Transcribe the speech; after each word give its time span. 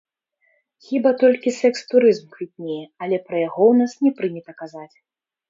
Хіба 0.85 1.09
толькі 1.23 1.53
сэкс-турызм 1.57 2.25
квітнее, 2.37 2.79
але 3.03 3.21
пра 3.29 3.37
яго 3.47 3.61
ў 3.75 3.83
нас 3.83 3.93
не 4.09 4.15
прынята 4.23 4.51
казаць. 4.65 4.93